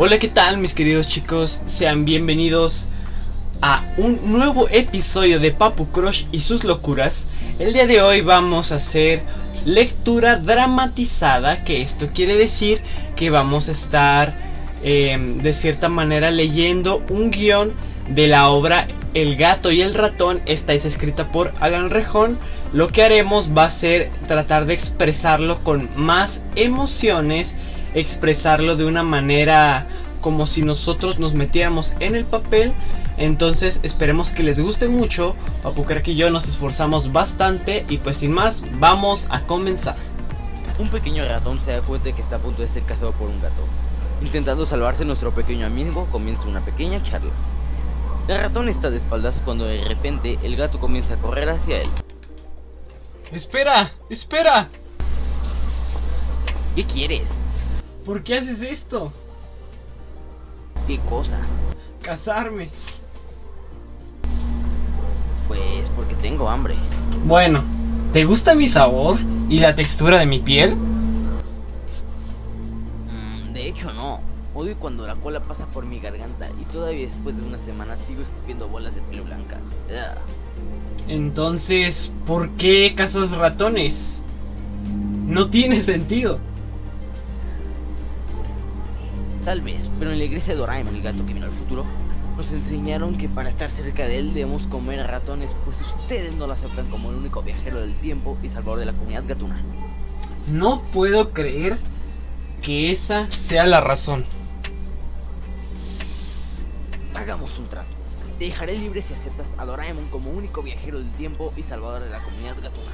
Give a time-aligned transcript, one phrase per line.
[0.00, 1.60] Hola, ¿qué tal mis queridos chicos?
[1.64, 2.88] Sean bienvenidos
[3.60, 7.26] a un nuevo episodio de Papu Crush y sus locuras.
[7.58, 9.22] El día de hoy vamos a hacer
[9.64, 12.80] lectura dramatizada, que esto quiere decir
[13.16, 14.36] que vamos a estar
[14.84, 17.72] em, de cierta manera leyendo un guion
[18.08, 18.86] de la obra
[19.18, 20.40] El gato y el ratón.
[20.46, 22.38] Esta es escrita por Alan Rejón.
[22.72, 27.56] Lo que haremos va a ser tratar de expresarlo con más emociones
[27.94, 29.86] expresarlo de una manera
[30.20, 32.74] como si nosotros nos metiéramos en el papel.
[33.16, 35.34] Entonces esperemos que les guste mucho.
[35.64, 39.96] Papucarque y yo nos esforzamos bastante y pues sin más, vamos a comenzar.
[40.78, 43.28] Un pequeño ratón se da cuenta de que está a punto de ser cazado por
[43.28, 43.64] un gato.
[44.22, 47.32] Intentando salvarse, nuestro pequeño amigo comienza una pequeña charla.
[48.28, 51.88] El ratón está de espaldas cuando de repente el gato comienza a correr hacia él.
[53.32, 53.92] ¡Espera!
[54.10, 54.68] ¡Espera!
[56.76, 57.44] ¿Qué quieres?
[58.04, 59.10] ¿Por qué haces esto?
[60.86, 61.38] ¿Qué cosa?
[62.02, 62.68] Casarme.
[65.48, 66.74] Pues porque tengo hambre.
[67.24, 67.64] Bueno,
[68.12, 69.16] ¿te gusta mi sabor
[69.48, 70.76] y la textura de mi piel?
[74.58, 78.22] Odio cuando la cola pasa por mi garganta y todavía después de una semana sigo
[78.22, 79.60] escupiendo bolas de pelo blancas.
[81.06, 84.24] Entonces, ¿por qué cazas ratones?
[85.28, 86.40] No tiene sentido.
[89.44, 91.84] Tal vez, pero en la iglesia de Doraemon, el gato que vino al futuro,
[92.36, 96.54] nos enseñaron que para estar cerca de él debemos comer ratones, pues ustedes no lo
[96.54, 99.62] aceptan como el único viajero del tiempo y salvador de la comunidad gatuna.
[100.50, 101.78] No puedo creer
[102.60, 104.24] que esa sea la razón.
[107.18, 107.88] Hagamos un trato.
[108.38, 112.10] Te dejaré libre si aceptas a Doraemon como único viajero del tiempo y salvador de
[112.10, 112.92] la comunidad gatuna.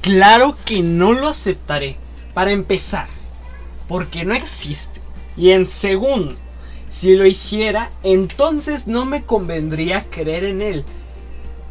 [0.00, 1.98] Claro que no lo aceptaré.
[2.32, 3.08] Para empezar,
[3.88, 5.00] porque no existe.
[5.36, 6.34] Y en segundo,
[6.88, 10.84] si lo hiciera, entonces no me convendría creer en él,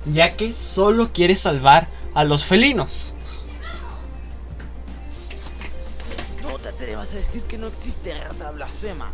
[0.06, 3.16] ya que solo quiere salvar a los felinos.
[6.44, 9.12] No te atrevas a decir que no existe rata blasfema,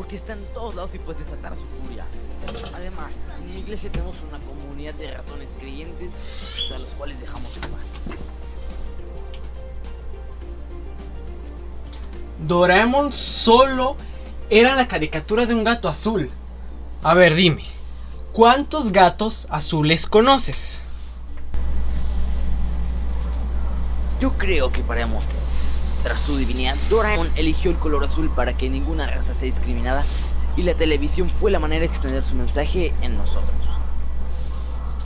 [0.00, 2.06] porque está en todos lados y puedes desatar su furia.
[2.74, 6.08] Además, en mi iglesia tenemos una comunidad de ratones creyentes
[6.74, 8.16] a los cuales dejamos en paz.
[12.48, 13.98] Doraemon solo
[14.48, 16.30] era la caricatura de un gato azul.
[17.02, 17.66] A ver, dime,
[18.32, 20.82] ¿cuántos gatos azules conoces?
[24.18, 25.02] Yo creo que para
[26.00, 30.04] demostrar su divinidad, Doraemon eligió el color azul para que ninguna raza sea discriminada
[30.56, 33.44] y la televisión fue la manera de extender su mensaje en nosotros.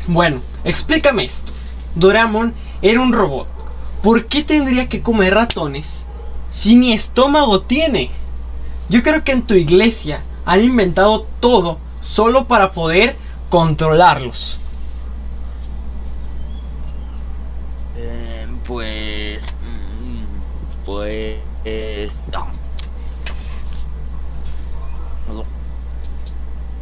[0.06, 1.50] Bueno, explícame esto.
[1.94, 3.48] Doraemon era un robot.
[4.02, 6.06] ¿Por qué tendría que comer ratones
[6.48, 8.10] si ni estómago tiene?
[8.88, 13.16] Yo creo que en tu iglesia han inventado todo solo para poder
[13.48, 14.58] controlarlos.
[17.96, 19.03] Eh, pues...
[20.84, 21.38] Pues...
[22.30, 22.46] No.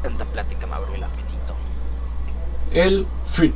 [0.02, 1.54] Tanta plática me abrió el apetito.
[2.72, 3.54] El fin.